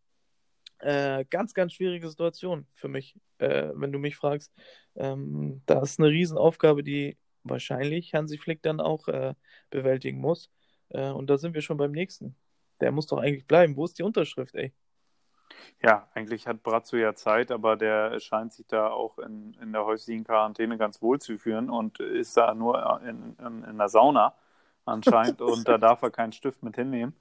[0.79, 4.53] Äh, ganz, ganz schwierige Situation für mich, äh, wenn du mich fragst.
[4.95, 9.35] Ähm, da ist eine Riesenaufgabe, die wahrscheinlich Hansi Flick dann auch äh,
[9.69, 10.49] bewältigen muss.
[10.89, 12.35] Äh, und da sind wir schon beim nächsten.
[12.81, 13.75] Der muss doch eigentlich bleiben.
[13.75, 14.73] Wo ist die Unterschrift, ey?
[15.81, 19.85] Ja, eigentlich hat Brazzo ja Zeit, aber der scheint sich da auch in, in der
[19.85, 24.35] häuslichen Quarantäne ganz wohl zu führen und ist da nur in, in, in der Sauna
[24.85, 27.13] anscheinend und da darf er keinen Stift mit hinnehmen.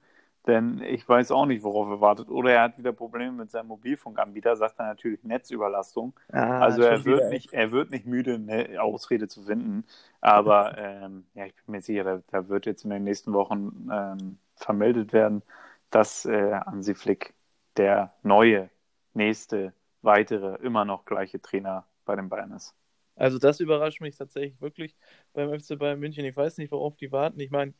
[0.47, 2.29] Denn ich weiß auch nicht, worauf er wartet.
[2.29, 6.13] Oder er hat wieder Probleme mit seinem Mobilfunkanbieter, sagt er natürlich Netzüberlastung.
[6.31, 7.29] Ah, also er wird, wieder.
[7.29, 9.85] nicht, er wird nicht müde, eine Ausrede zu finden.
[10.21, 13.89] Aber ähm, ja, ich bin mir sicher, da, da wird jetzt in den nächsten Wochen
[13.91, 15.41] ähm, vermeldet werden,
[15.89, 17.33] dass äh, Hansi Flick
[17.77, 18.69] der neue,
[19.13, 19.73] nächste,
[20.03, 22.75] weitere, immer noch gleiche Trainer bei den Bayern ist.
[23.15, 24.95] Also das überrascht mich tatsächlich wirklich
[25.33, 26.25] beim FC Bayern München.
[26.25, 27.39] Ich weiß nicht, worauf die warten.
[27.39, 27.73] Ich meine,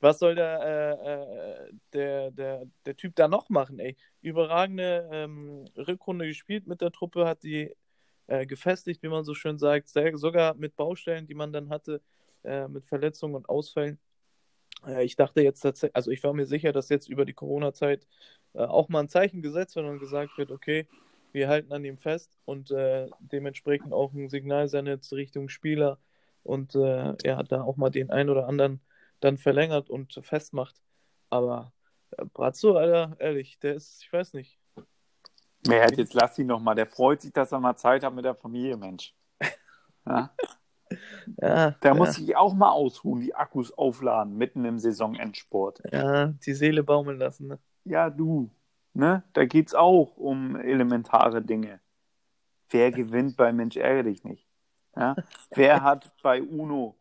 [0.00, 3.96] was soll der, äh, äh, der, der, der Typ da noch machen, ey?
[4.20, 7.74] Überragende ähm, Rückrunde gespielt mit der Truppe, hat die
[8.26, 12.02] äh, gefestigt, wie man so schön sagt, sehr, sogar mit Baustellen, die man dann hatte,
[12.44, 13.98] äh, mit Verletzungen und Ausfällen.
[14.86, 18.06] Äh, ich dachte jetzt tatsächlich, also ich war mir sicher, dass jetzt über die Corona-Zeit
[18.54, 20.86] äh, auch mal ein Zeichen gesetzt wird und gesagt wird, okay,
[21.32, 25.98] wir halten an ihm fest und äh, dementsprechend auch ein Signal sendet Richtung Spieler
[26.42, 28.80] und äh, er hat da auch mal den einen oder anderen
[29.20, 30.82] dann verlängert und festmacht.
[31.30, 31.72] Aber
[32.16, 34.58] äh, Brazzo, Alter, ehrlich, der ist, ich weiß nicht.
[35.64, 38.14] Wer hat jetzt lass ihn noch mal, der freut sich, dass er mal Zeit hat
[38.14, 39.14] mit der Familie, Mensch.
[40.04, 40.34] Ja?
[41.40, 45.80] Ja, Der ja, muss sich auch mal ausruhen, die Akkus aufladen, mitten im Saisonendsport.
[45.92, 47.46] ja, die Seele baumeln lassen.
[47.46, 47.58] Ne?
[47.84, 48.50] Ja, du,
[48.94, 49.22] ne?
[49.32, 51.80] Da geht's auch um elementare Dinge.
[52.70, 54.46] Wer gewinnt bei Mensch ärgere dich nicht?
[54.96, 55.16] Ja?
[55.50, 56.96] Wer hat bei Uno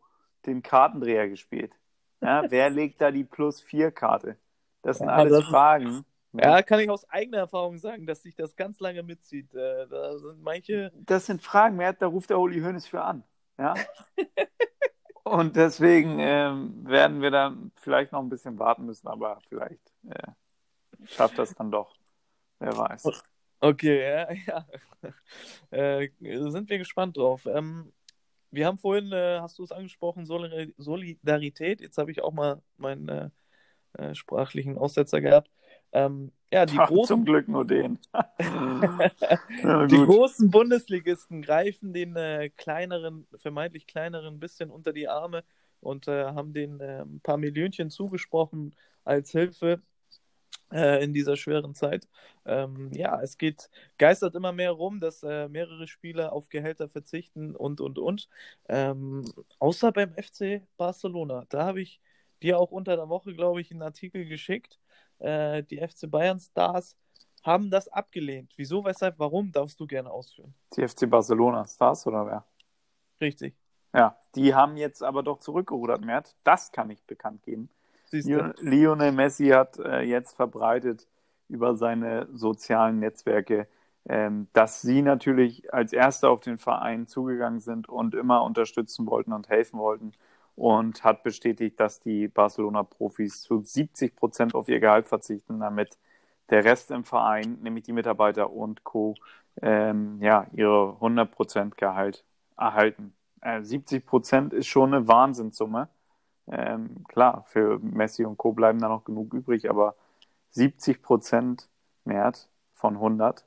[0.45, 1.73] den Kartendreher gespielt?
[2.21, 2.43] Ja?
[2.49, 4.38] Wer legt da die Plus-4-Karte?
[4.82, 6.06] Das sind Ja, alles das Fragen.
[6.34, 9.54] Ja, kann ich aus eigener Erfahrung sagen, dass sich das ganz lange mitzieht.
[9.54, 10.91] Äh, da sind manche.
[11.06, 13.23] Das sind Fragen, da ruft der Uli Hoeneß für an.
[13.58, 13.73] Ja?
[15.23, 20.32] Und deswegen ähm, werden wir dann vielleicht noch ein bisschen warten müssen, aber vielleicht äh,
[21.05, 21.95] schafft das dann doch.
[22.59, 23.23] Wer weiß.
[23.59, 24.65] Okay, ja, ja.
[25.71, 27.45] Äh, sind wir gespannt drauf.
[27.45, 27.91] Ähm,
[28.49, 31.79] wir haben vorhin, äh, hast du es angesprochen, Solidar- Solidarität.
[31.79, 33.29] Jetzt habe ich auch mal meinen äh,
[33.93, 35.49] äh, sprachlichen Aussetzer gehabt.
[35.91, 37.99] Ähm, ja, die Ach, großen, Zum Glück nur den.
[39.63, 45.43] ja, die großen Bundesligisten greifen den äh, kleineren, vermeintlich kleineren ein bisschen unter die Arme
[45.79, 49.81] und äh, haben äh, ein paar Millionchen zugesprochen als Hilfe
[50.71, 52.07] äh, in dieser schweren Zeit.
[52.45, 57.55] Ähm, ja, es geht, geistert immer mehr rum, dass äh, mehrere Spieler auf Gehälter verzichten
[57.55, 58.29] und, und, und.
[58.69, 59.23] Ähm,
[59.60, 61.45] außer beim FC Barcelona.
[61.49, 62.01] Da habe ich
[62.41, 64.79] dir auch unter der Woche, glaube ich, einen Artikel geschickt.
[65.19, 66.95] Äh, die FC Bayern Stars
[67.43, 68.53] haben das abgelehnt.
[68.55, 70.53] Wieso, weshalb, warum, darfst du gerne ausführen.
[70.75, 72.45] Die FC Barcelona Stars oder wer?
[73.19, 73.55] Richtig.
[73.93, 76.36] Ja, die haben jetzt aber doch zurückgerudert, Mert.
[76.43, 77.69] Das kann ich bekannt geben.
[78.60, 81.08] Lionel Messi hat äh, jetzt verbreitet
[81.47, 83.67] über seine sozialen Netzwerke,
[84.08, 89.34] ähm, dass sie natürlich als Erste auf den Verein zugegangen sind und immer unterstützen wollten
[89.34, 90.13] und helfen wollten
[90.56, 95.97] und hat bestätigt, dass die Barcelona-Profis zu 70 Prozent auf ihr Gehalt verzichten, damit
[96.50, 99.15] der Rest im Verein, nämlich die Mitarbeiter und Co.,
[99.62, 102.24] ähm, ja, ihre 100 Prozent Gehalt
[102.58, 103.13] erhalten.
[103.41, 105.89] Äh, 70 Prozent ist schon eine Wahnsinnssumme.
[106.47, 108.54] Ähm, klar, für Messi und Co.
[108.54, 109.95] bleiben da noch genug übrig, aber
[110.51, 111.69] 70 Prozent
[112.06, 113.45] Wert von 100,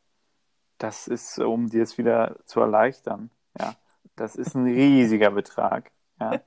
[0.79, 3.75] das ist, um dir es wieder zu erleichtern, ja,
[4.17, 6.41] das ist ein riesiger Betrag, ja.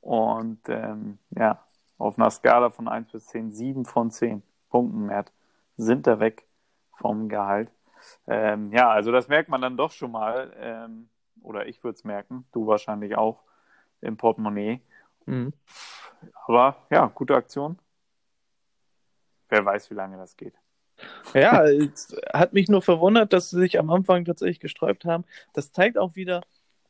[0.00, 1.64] Und ähm, ja,
[1.98, 5.32] auf einer Skala von 1 bis 10, 7 von 10 Punkten Wert
[5.76, 6.46] sind da weg
[6.92, 7.70] vom Gehalt.
[8.26, 11.08] Ähm, ja, also das merkt man dann doch schon mal, ähm,
[11.42, 13.42] oder ich würde es merken, du wahrscheinlich auch
[14.00, 14.82] im Portemonnaie.
[15.26, 15.52] Mhm.
[16.46, 17.78] Aber ja, gute Aktion.
[19.48, 20.54] Wer weiß, wie lange das geht.
[21.34, 25.24] Ja, es hat mich nur verwundert, dass sie sich am Anfang tatsächlich gesträubt haben.
[25.52, 26.42] Das zeigt auch wieder,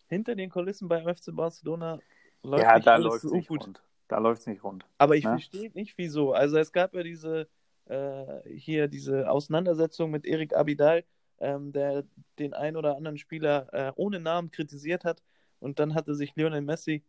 [0.09, 1.99] hinter den Kulissen beim FC Barcelona
[2.42, 3.61] läuft ja, nicht da alles so nicht gut.
[3.62, 3.83] rund.
[4.09, 4.85] Da läuft es nicht rund.
[4.99, 5.31] Aber ich Ne?
[5.31, 6.33] verstehe nicht, wieso.
[6.35, 7.49] Also es gab ja diese
[7.87, 11.05] äh, hier diese Auseinandersetzung mit Erik Abidal,
[11.38, 12.05] ähm, der
[12.38, 15.23] den ein oder anderen Spieler äh, ohne Namen kritisiert hat.
[15.59, 17.03] Und dann hatte sich Lionel Messi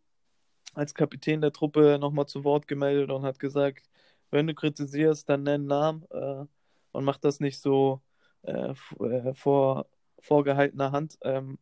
[0.76, 3.88] als Kapitän der Truppe nochmal zu Wort gemeldet und hat gesagt,
[4.30, 6.44] wenn du kritisierst, dann nenn Namen äh,
[6.92, 8.00] und mach das nicht so
[8.42, 9.86] äh, äh, vor
[10.18, 11.18] vorgehaltener Hand.
[11.22, 11.58] Ähm,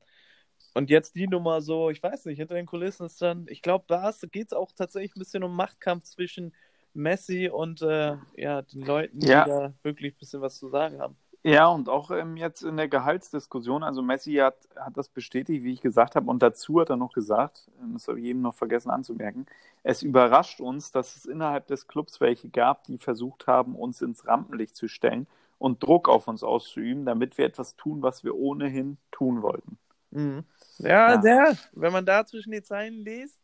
[0.75, 3.85] und jetzt die Nummer so, ich weiß nicht, hinter den Kulissen ist dann, ich glaube,
[3.89, 6.53] da geht es auch tatsächlich ein bisschen um Machtkampf zwischen
[6.95, 9.45] Messi und äh, ja, den Leuten, die Ja.
[9.45, 11.17] da wirklich ein bisschen was zu sagen haben.
[11.47, 15.75] Ja, und auch ähm, jetzt in der Gehaltsdiskussion, also Messi hat, hat das bestätigt, wie
[15.75, 18.55] ich gesagt habe, und dazu hat er noch gesagt, ähm, das habe ich eben noch
[18.55, 19.45] vergessen anzumerken,
[19.83, 24.27] es überrascht uns, dass es innerhalb des Clubs welche gab, die versucht haben, uns ins
[24.27, 25.27] Rampenlicht zu stellen
[25.59, 29.77] und Druck auf uns auszuüben, damit wir etwas tun, was wir ohnehin tun wollten.
[30.13, 30.45] Mhm.
[30.79, 31.17] Ja, Ja.
[31.19, 33.39] der, wenn man da zwischen die Zeilen liest,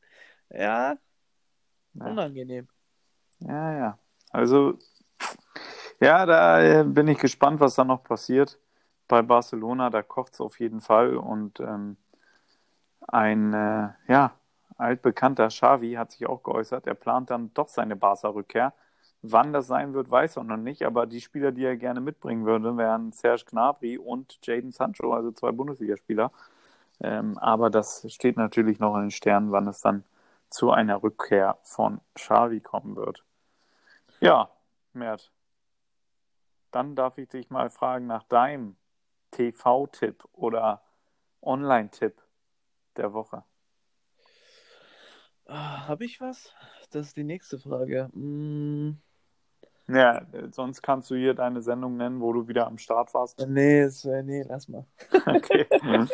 [0.48, 0.96] ja,
[1.92, 2.06] Ja.
[2.06, 2.66] unangenehm.
[3.40, 3.98] Ja, ja.
[4.30, 4.78] Also
[6.00, 8.58] Ja, da äh, bin ich gespannt, was da noch passiert
[9.06, 9.90] bei Barcelona.
[9.90, 11.16] Da kocht es auf jeden Fall.
[11.16, 11.96] Und ähm,
[13.06, 14.32] ein äh, ja,
[14.78, 16.86] altbekannter Xavi hat sich auch geäußert.
[16.86, 18.72] Er plant dann doch seine Barca-Rückkehr.
[19.22, 20.84] Wann das sein wird, weiß er noch nicht.
[20.84, 25.32] Aber die Spieler, die er gerne mitbringen würde, wären Serge Gnabry und Jaden Sancho, also
[25.32, 26.32] zwei Bundesligaspieler.
[27.02, 30.04] Ähm, aber das steht natürlich noch in den Sternen, wann es dann
[30.48, 33.24] zu einer Rückkehr von Xavi kommen wird.
[34.20, 34.50] Ja,
[34.92, 35.30] Mert,
[36.70, 38.76] dann darf ich dich mal fragen nach deinem
[39.32, 40.82] TV-Tipp oder
[41.42, 42.20] Online-Tipp
[42.96, 43.44] der Woche.
[45.46, 46.52] Ah, Habe ich was?
[46.90, 48.08] Das ist die nächste Frage.
[48.12, 48.98] Mm,
[49.88, 53.40] Ja, sonst kannst du hier deine Sendung nennen, wo du wieder am Start warst.
[53.48, 54.86] nee, äh, nee, lass mal.
[55.26, 55.66] Okay.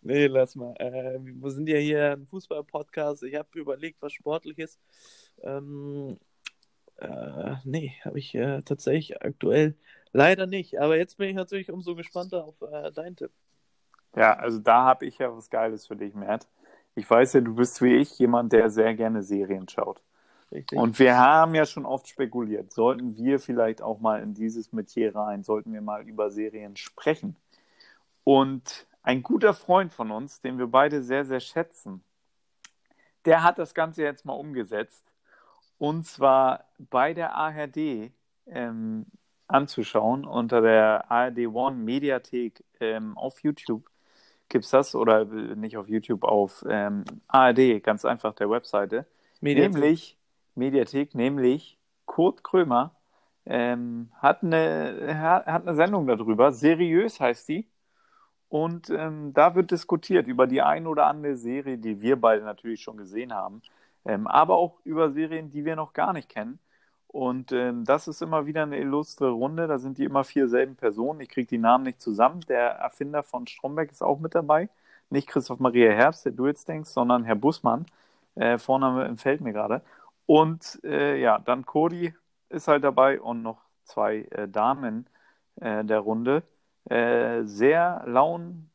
[0.00, 0.74] Nee, lass mal.
[0.78, 3.24] Äh, wir sind ja hier ein Fußball-Podcast.
[3.24, 4.78] Ich habe überlegt, was Sportliches.
[5.42, 6.18] Ähm,
[7.00, 9.74] äh, nee, habe ich äh, tatsächlich aktuell
[10.12, 10.80] leider nicht.
[10.80, 13.30] Aber jetzt bin ich natürlich umso gespannter auf äh, deinen Tipp.
[14.16, 16.48] Ja, also da habe ich ja was Geiles für dich, Mert.
[16.94, 20.02] Ich weiß ja, du bist wie ich jemand, der sehr gerne Serien schaut.
[20.52, 20.76] Richtig?
[20.78, 25.14] Und wir haben ja schon oft spekuliert, sollten wir vielleicht auch mal in dieses Metier
[25.14, 27.36] rein, sollten wir mal über Serien sprechen.
[28.24, 32.02] Und ein guter Freund von uns, den wir beide sehr, sehr schätzen,
[33.24, 35.04] der hat das Ganze jetzt mal umgesetzt.
[35.80, 38.12] Und zwar bei der ARD
[38.46, 39.06] ähm,
[39.48, 43.88] anzuschauen, unter der ARD One Mediathek ähm, auf YouTube
[44.50, 49.06] gibt es das, oder nicht auf YouTube, auf ähm, ARD, ganz einfach der Webseite.
[49.40, 49.72] Mediathek.
[49.72, 50.18] Nämlich,
[50.54, 52.94] Mediathek, nämlich Kurt Krömer
[53.46, 56.52] ähm, hat, eine, hat hat eine Sendung darüber.
[56.52, 57.66] Seriös heißt die.
[58.50, 62.82] Und ähm, da wird diskutiert über die ein oder andere Serie, die wir beide natürlich
[62.82, 63.62] schon gesehen haben,
[64.04, 66.58] ähm, aber auch über Serien, die wir noch gar nicht kennen.
[67.06, 69.66] Und ähm, das ist immer wieder eine illustre Runde.
[69.66, 71.20] Da sind die immer vier selben Personen.
[71.20, 72.40] Ich kriege die Namen nicht zusammen.
[72.48, 74.68] Der Erfinder von Stromberg ist auch mit dabei.
[75.10, 77.86] Nicht Christoph Maria Herbst, der du jetzt denkst, sondern Herr Bussmann.
[78.36, 79.82] Äh, Vorname entfällt mir gerade.
[80.26, 82.14] Und äh, ja, dann Cody
[82.48, 85.08] ist halt dabei und noch zwei äh, Damen
[85.56, 86.44] äh, der Runde.
[86.84, 88.70] Äh, sehr laun,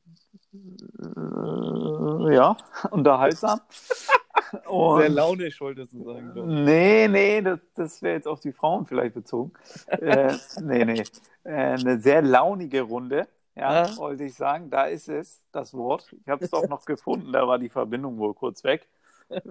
[0.54, 2.58] äh, ja,
[2.92, 3.62] unterhaltsam.
[4.68, 6.32] Und- Sehr launisch, wolltest du sagen.
[6.36, 6.44] ich.
[6.44, 9.52] Nee, nee, das, das wäre jetzt auf die Frauen vielleicht bezogen.
[9.88, 11.04] äh, nee, nee.
[11.44, 13.98] Äh, eine sehr launige Runde, ja, Ah.
[13.98, 14.70] wollte ich sagen.
[14.70, 16.14] Da ist es, das Wort.
[16.22, 18.88] Ich habe es auch noch gefunden, da war die Verbindung wohl kurz weg.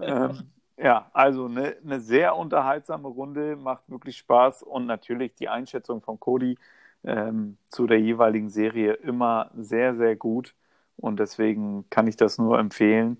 [0.00, 6.00] Ähm, ja, also eine, eine sehr unterhaltsame Runde, macht wirklich Spaß und natürlich die Einschätzung
[6.00, 6.58] von Cody
[7.04, 10.54] ähm, zu der jeweiligen Serie immer sehr, sehr gut
[10.96, 13.18] und deswegen kann ich das nur empfehlen.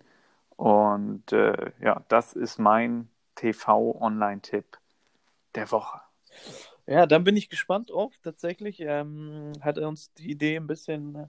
[0.56, 4.78] Und äh, ja, das ist mein TV-Online-Tipp
[5.54, 6.00] der Woche.
[6.86, 8.12] Ja, dann bin ich gespannt auch.
[8.22, 11.26] Tatsächlich ähm, hat er uns die Idee ein bisschen äh,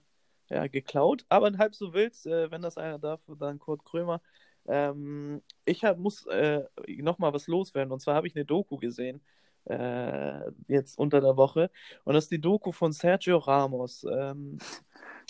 [0.49, 4.21] ja, geklaut, aber halb so wild, äh, wenn das einer darf, dann Kurt Krömer.
[4.67, 9.21] Ähm, ich hab, muss äh, nochmal was loswerden und zwar habe ich eine Doku gesehen,
[9.65, 11.71] äh, jetzt unter der Woche
[12.03, 14.05] und das ist die Doku von Sergio Ramos.
[14.11, 14.57] Ähm,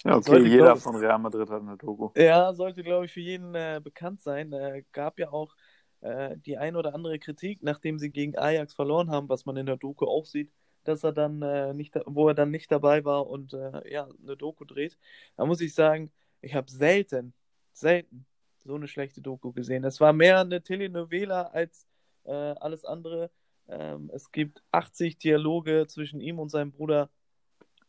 [0.04, 0.82] Ja, okay, Sollte, jeder ich.
[0.82, 2.10] von Real Madrid hat eine Doku.
[2.16, 4.52] Ja, sollte, glaube ich, für jeden äh, bekannt sein.
[4.54, 5.56] Äh, gab ja auch
[6.02, 9.66] äh, die ein oder andere Kritik, nachdem sie gegen Ajax verloren haben, was man in
[9.66, 10.52] der Doku auch sieht,
[10.84, 14.38] dass er dann äh, nicht, wo er dann nicht dabei war und äh, ja, eine
[14.38, 14.98] Doku dreht.
[15.36, 17.34] Da muss ich sagen, ich habe selten,
[17.74, 18.26] selten
[18.64, 19.84] so eine schlechte Doku gesehen.
[19.84, 21.88] Es war mehr eine Telenovela als
[22.26, 23.32] äh, alles andere.
[23.68, 27.10] Ähm, es gibt 80 Dialoge zwischen ihm und seinem Bruder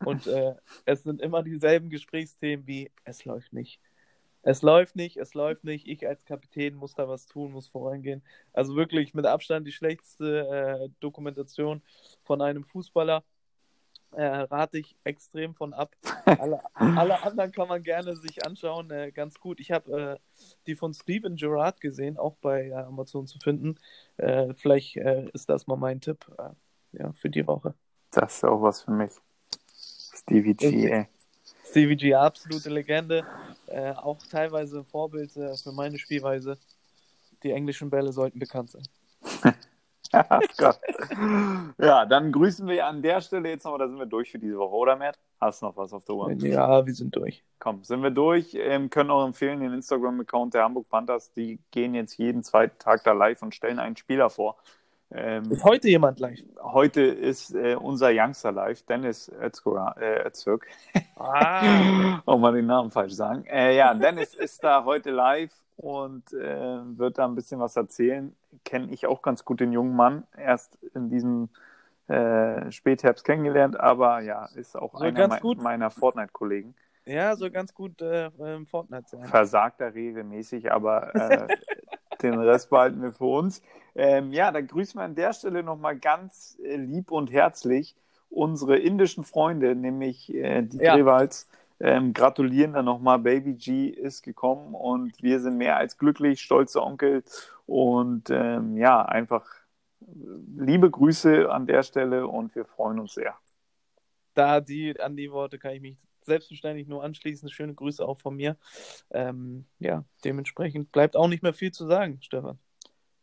[0.05, 0.55] und äh,
[0.85, 3.81] es sind immer dieselben Gesprächsthemen wie es läuft nicht.
[4.43, 5.89] Es läuft nicht, es läuft nicht.
[5.89, 8.23] Ich als Kapitän muss da was tun, muss vorangehen.
[8.53, 10.47] Also wirklich mit Abstand die schlechteste
[10.85, 11.83] äh, Dokumentation
[12.23, 13.25] von einem Fußballer.
[14.13, 15.97] Äh, rate ich extrem von ab.
[16.25, 19.59] Alle, alle anderen kann man gerne sich anschauen, äh, ganz gut.
[19.59, 23.75] Ich habe äh, die von Steven Gerrard gesehen, auch bei äh, Amazon zu finden.
[24.17, 26.25] Äh, vielleicht ist das mal mein Tipp
[26.93, 27.75] ja, für die Woche.
[28.13, 29.13] Das ist auch was für mich.
[30.27, 31.07] Stevie G, ey.
[31.65, 33.25] Stevie G, absolute Legende.
[33.69, 36.59] Äh, auch teilweise Vorbild äh, für meine Spielweise.
[37.43, 38.83] Die englischen Bälle sollten bekannt sein.
[41.79, 44.57] Ja, dann grüßen wir an der Stelle jetzt noch, da sind wir durch für diese
[44.57, 45.19] Woche, oder Matt?
[45.41, 46.33] Hast du noch was auf der Uhr?
[46.33, 47.45] Ja, wir sind durch.
[47.59, 48.55] Komm, sind wir durch.
[48.55, 51.33] Ähm, können auch empfehlen, den Instagram-Account der Hamburg Panthers.
[51.33, 54.57] Die gehen jetzt jeden zweiten Tag da live und stellen einen Spieler vor.
[55.13, 56.41] Ähm, Ist heute jemand live?
[56.63, 60.31] heute ist äh, unser Youngster live, Dennis Özgura, äh.
[61.17, 63.45] Ah, Auch mal den Namen falsch sagen.
[63.47, 68.35] Äh, ja, Dennis ist da heute live und äh, wird da ein bisschen was erzählen.
[68.65, 70.25] Kenne ich auch ganz gut den jungen Mann.
[70.37, 71.51] Erst in diesem
[72.09, 75.63] äh, Spätherbst kennengelernt, aber ja, ist auch So einer ganz mei gut.
[75.63, 76.75] meiner Fortnite-Kollegen.
[77.05, 78.31] Ja, so ganz gut äh,
[78.67, 79.29] Fortnite sein.
[79.29, 81.47] Versagt er regelmäßig, aber äh,
[82.33, 83.63] den Rest behalten wir für uns.
[83.95, 87.97] Ähm, ja, dann grüßen wir an der Stelle nochmal ganz äh, lieb und herzlich
[88.29, 90.95] unsere indischen Freunde, nämlich äh, die Ja.
[91.79, 93.19] Ähm, gratulieren dann nochmal.
[93.19, 97.23] Baby G ist gekommen und wir sind mehr als glücklich, stolze Onkel.
[97.67, 99.47] Und ähm, ja, einfach
[100.01, 100.05] äh,
[100.57, 103.35] liebe Grüße an der Stelle und wir freuen uns sehr.
[104.35, 107.49] Da die, an die Worte kann ich mich selbstverständlich nur anschließen.
[107.49, 108.57] Schöne Grüße auch von mir.
[109.11, 112.59] Ähm, ja, dementsprechend bleibt auch nicht mehr viel zu sagen, Stefan.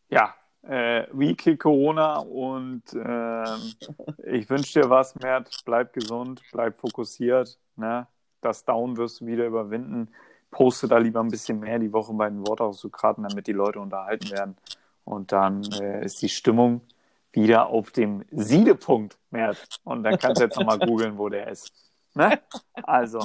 [0.10, 3.74] Ja, äh, wie kill Corona und ähm,
[4.26, 5.50] ich wünsche dir was, Mert.
[5.66, 7.60] Bleib gesund, bleib fokussiert.
[7.76, 8.08] Ne?
[8.42, 10.10] Das Down wirst du wieder überwinden.
[10.52, 14.32] Poste da lieber ein bisschen mehr die Woche bei den Wortausokraten, damit die Leute unterhalten
[14.32, 14.58] werden.
[15.04, 16.82] Und dann äh, ist die Stimmung
[17.34, 19.80] wieder auf dem Siedepunkt, Mert.
[19.84, 21.83] Und dann kannst du jetzt nochmal googeln, wo der ist.
[22.16, 22.40] Ne?
[22.84, 23.20] Also,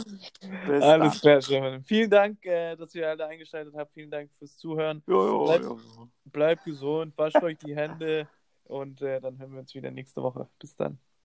[0.67, 1.85] bis Alles klar, Stefan.
[1.85, 3.93] Vielen Dank, äh, dass ihr alle eingeschaltet habt.
[3.93, 5.03] Vielen Dank fürs Zuhören.
[5.07, 5.79] Jo, jo, Bleib- jo.
[6.25, 8.29] Bleibt gesund, wascht euch die Hände
[8.65, 10.49] und äh, dann hören wir uns wieder nächste Woche.
[10.59, 10.99] Bis dann.